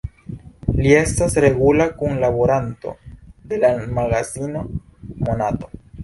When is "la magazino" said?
3.65-4.63